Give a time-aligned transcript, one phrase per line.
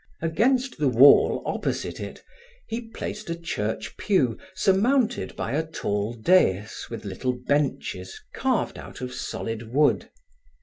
[0.19, 2.23] Against the wall, opposite it,
[2.65, 9.01] he placed a church pew surmounted by a tall dais with little benches carved out
[9.01, 10.09] of solid wood.